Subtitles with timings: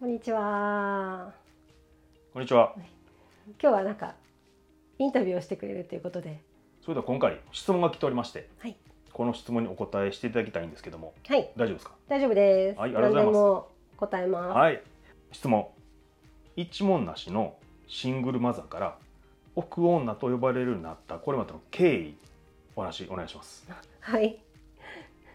[0.00, 1.30] こんにちは。
[2.32, 2.72] こんにちは。
[3.62, 4.14] 今日はなんか
[4.98, 6.40] インタビューをしてくれるということで、
[6.82, 8.76] それでは今回質問が来ておりまして、はい
[9.12, 11.92] この質問にお答えしていただきたいんですけども、はい、大丈夫ですか？
[12.08, 12.78] 大丈夫です。
[12.80, 14.56] はいありがとうございます答えます。
[14.56, 14.82] はい。
[15.32, 15.66] 質問。
[16.56, 17.56] 一問なしの
[17.86, 18.96] シングルマザーから
[19.54, 22.14] 奥女と呼ばれるようになったこれまでの経緯
[22.76, 23.68] お話お願いします。
[24.00, 24.38] はい。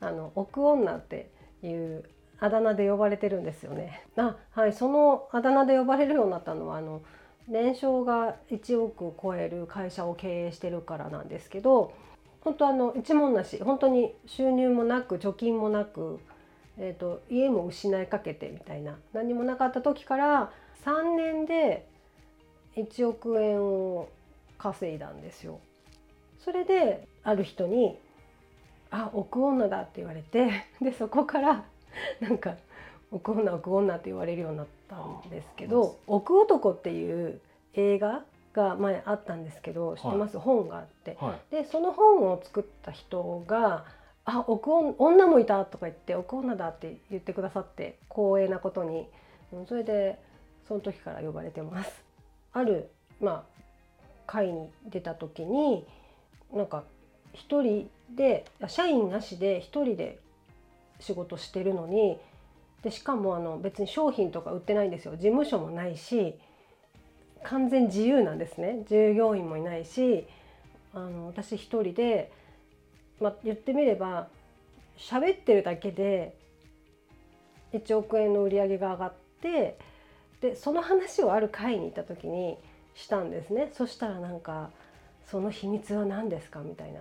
[0.00, 1.30] あの奥女って
[1.62, 2.04] いう
[2.38, 4.04] あだ名で呼ばれてるんですよね。
[4.16, 4.72] あ、はい。
[4.72, 7.02] そのあだ名で呼ばれるようになったのはあの
[7.48, 11.94] 年商が1億を超える会社を経営してるからなんですけど、
[12.40, 16.20] 本当あの一文なし、本当に収入もなく貯金もなく、
[16.78, 20.52] えっ、と家も失いかけてみたいな何もなかった時から
[20.84, 21.86] 3年で
[22.76, 24.08] 1億円を
[24.58, 25.60] 稼いだんですよ。
[26.38, 27.98] それである人に
[28.90, 30.48] 「あ億女だ」って言われて
[30.80, 31.64] でそこから
[32.20, 32.56] なんか
[33.12, 37.40] 「億女億女」って言われるようになったんですけど「億男」っていう
[37.74, 41.16] 映画が前あったんですけど知ってます、本があって。
[41.20, 41.54] はい。
[41.54, 43.84] でその本を作った人が
[44.24, 49.08] 「あ億女女もいた」とか言って「億女だ」って言ってくださって光栄なことに。
[49.52, 50.18] うんそれで
[50.66, 52.04] その時から呼ばれてます。
[52.52, 53.56] あるまあ
[54.26, 55.86] 会に出た時に
[56.52, 56.84] なんか
[57.32, 60.18] 一人で社員なしで一人で
[61.00, 62.18] 仕事してるのに
[62.82, 66.34] でしかもあの別に商品とか売ってないんですよ事務所もないし
[67.42, 70.26] 完全自由なんですね従業員もいないし
[70.94, 72.32] あの私一人で、
[73.20, 74.28] まあ、言ってみれば
[74.98, 76.36] 喋ってるだけで
[77.72, 79.78] 1億円の売り上げが上がって
[80.40, 82.56] でその話をある会に行った時に
[82.94, 84.70] したんですねそしたらなんか
[85.26, 87.00] 「その秘密は何ですか?」みたいな。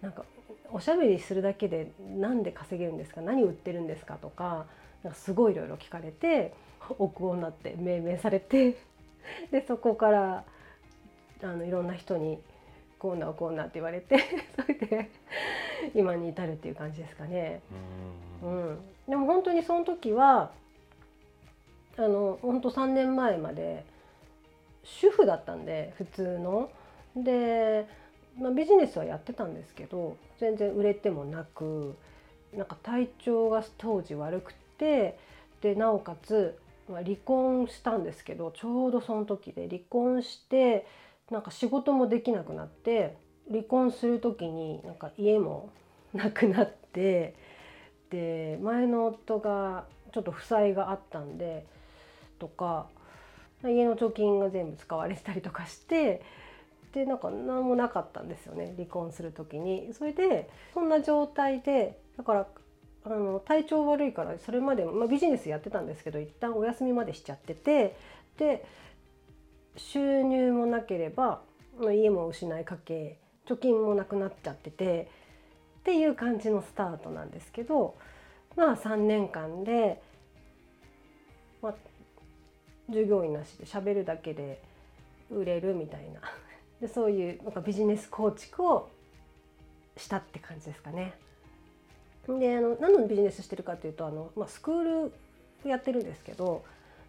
[0.00, 0.26] なんか
[0.74, 3.20] おしゃべりするだけで何で稼げるんですか？
[3.20, 4.14] 何売ってるんですか？
[4.16, 4.66] とか
[5.04, 6.52] なんかすごいいろいろ聞かれて
[6.98, 8.76] 億女って命名されて
[9.52, 10.44] でそこから
[11.42, 12.42] あのいろんな人に
[12.98, 14.18] 「こうなこうな」って言われて
[14.60, 15.10] それで
[15.94, 17.60] 今に至るっていう感じですかね。
[18.42, 18.46] う。
[18.46, 18.78] うんん、
[19.08, 20.50] でも本当にその時は
[21.96, 23.84] あの本当3年前まで
[24.82, 26.70] 主婦だったんで普通の。
[27.16, 27.86] で、
[28.38, 31.96] まあ、ビジネスはやってたんですけど全然売れてもなく
[32.52, 35.18] なんか体調が当時悪くて
[35.60, 36.58] でなおかつ、
[36.88, 40.86] まあ、離婚したんですけどちょうどその時で離婚して
[41.30, 43.16] なんか仕事もできなくなって
[43.50, 45.70] 離婚する時になんか家も
[46.12, 47.34] なくなって
[48.10, 51.66] で前の夫がちょっと負債があったんで
[52.38, 52.86] とか
[53.64, 56.22] 家の貯金が全部使われてたりとかして
[56.94, 59.92] でなんか何もなかったんですよね離婚する時に。
[59.92, 62.46] それでそんな状態でだから
[63.04, 67.96] あの体調悪いからそれまで、まあ、ビジネスやってたんですけど一旦お休みまでしちゃってて
[68.38, 68.64] で
[69.76, 71.42] 収入もなければ
[71.92, 75.10] 家も失いかけ貯金もなくなっちゃってて
[75.80, 77.96] っていう感じのスタートなんですけど
[78.56, 80.00] まあ3年間で、
[81.60, 81.74] まあ、
[82.88, 84.62] 従業員なしで喋るだけで
[85.30, 86.20] 売れるみたいな
[86.84, 88.90] でそういうなんかビジネス構築を
[89.96, 91.14] したって感じですかね。
[92.28, 95.12] であの何のビジネスしてるかというとあの、まあ、スクール
[95.66, 96.62] やってるんですけど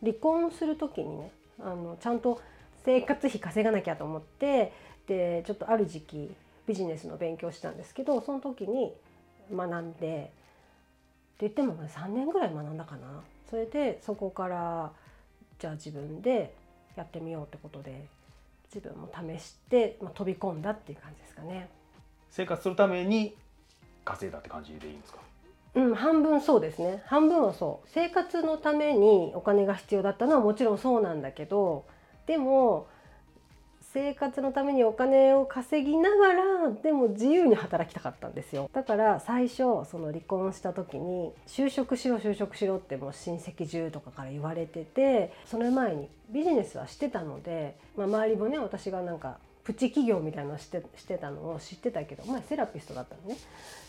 [0.00, 1.30] 離婚する時にね
[1.60, 2.40] あのちゃんと
[2.86, 4.72] 生活費稼がなきゃと思って
[5.06, 6.34] でちょっとある時期
[6.66, 8.94] ビジネスの勉強したんですけどその時に
[9.54, 10.32] 学んでって
[11.40, 14.92] 言ってもね3年ぐらい学んだかなそれでそこから
[15.58, 16.54] じゃあ自分で
[16.96, 18.06] やってみようってことで
[18.74, 21.68] 自分も試して、まあ、飛び込んだっていう感じですかね。
[22.30, 23.34] 生活するために
[24.04, 25.18] 稼いだって感じでいいんですか？
[25.74, 31.84] うん、半分そうですね半分はそう生活のためにお金が必要だったのはもちろんそうなんだけど
[32.26, 32.88] でも
[33.98, 38.70] 生活のためにお金を稼ぎながらでも自由に働きたかったんですよ。
[38.72, 39.56] だから最初
[39.90, 53.36] その離婚した時に就職しろ就職しろってもう親戚中とかから言われててその前にビジネスはしてたので、まあ、周りもね私がなんかプチ企業みたいなのしてしてたのを知ってたけど前セラピストだったのね、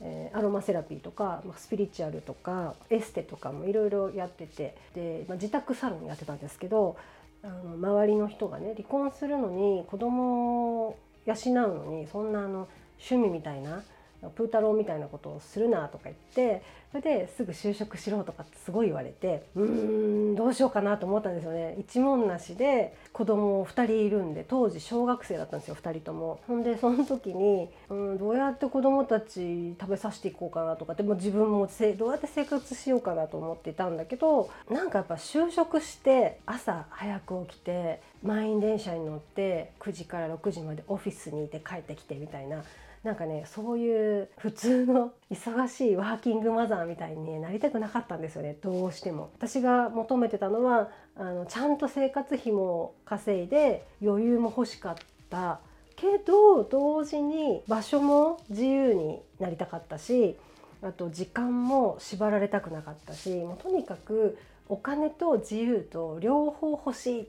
[0.00, 6.96] えーアロマセラピーとかまスピリチュアルとかエステとかもいろいろやっててで、まあ、自宅サロンやってたんですけど
[7.42, 13.82] あの周りの人がね離婚するのに子供を養うのにそんなあの趣味みたいな
[14.28, 21.76] プータローみたいなことをするなとか言ってそれですぐ就職しろとかってすごい言われてうーんどうしようかなと思ったんですよね。
[21.78, 26.40] 一問なしで子供2人いるんで当時小学生だったんですよ2人とも。
[26.48, 42.64] ほんでその時にうんどうやって子供たち食べさせていこうかなとかでも自分もどうやって生活しようかなと思っていたんだけどなんかやっぱ就職して朝早く起きて満員電車に乗って9時から6時までオフィスにいて帰ってきてみたいな
[43.02, 49.30] なんかねそういう普通の忙しいワーキングマザーみたいに、なりたくなかったんですよねどうしても。
[49.36, 54.96] 私が求めてたのはあのちゃんと生活費も稼いで余裕も欲しかっ
[55.30, 55.60] た
[55.96, 60.36] けど同時に場所も自由になりたかったし
[60.82, 64.38] あと時間も縛られたくなかったしもうとにかく
[64.68, 67.26] お金と自由と両方欲しいっ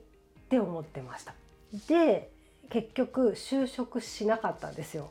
[0.48, 1.34] て思ってました。
[1.88, 2.30] で
[2.70, 5.10] 結局就職しなかったんですよ。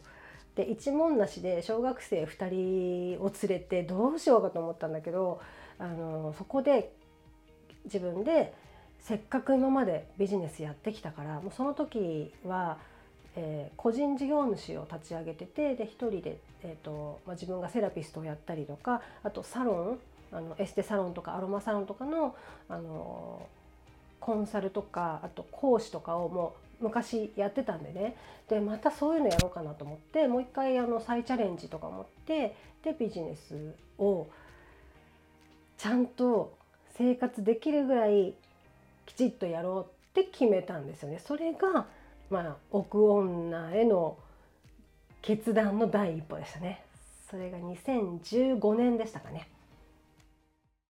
[0.55, 5.41] で一問なしで小学生2人を連れてどうしようかと思ったんだけど
[5.79, 6.93] あのそこで
[7.85, 8.53] 自分で
[8.99, 12.77] せっかく今までビジネスやってきたからもうその時は、
[13.35, 19.99] えー個人事業主を立ち上げててで一人で、えーとまあ、自分がセラピストをやったりとかあとサロン
[20.31, 22.35] あのエステサロンとかアロマサロンとかの
[22.69, 23.47] あの
[24.19, 28.15] コンサルとかあと講師とかをもう昔やってたんでね
[28.49, 34.27] でまたそういうのやろうかなと思ってもう一回あの再チャレンジとか思ってでビジネスを
[35.77, 36.53] ちゃんと
[36.97, 38.33] 生活できるぐらい
[39.05, 41.19] きちっとやろうって決めたんですよね。
[41.19, 41.87] それが
[42.29, 44.17] まあ奥女への
[45.21, 46.83] 決断の第一歩でしたね。
[47.29, 49.47] それが2015年でしたかね。